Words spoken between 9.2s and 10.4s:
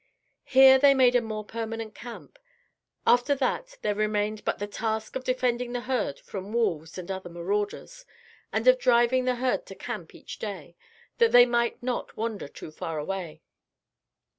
the herd to camp each